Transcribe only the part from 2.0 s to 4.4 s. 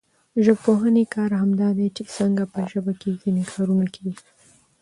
څنګه په ژبه کښي ځیني کارونه کېږي.